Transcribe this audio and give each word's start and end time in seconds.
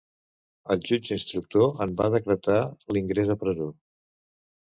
El 0.75 0.79
jutge 0.91 1.17
instructor 1.17 1.83
en 1.85 1.93
va 2.01 2.09
decretar 2.15 2.57
l'ingrés 2.97 3.29
a 3.35 3.35
presó. 3.45 3.67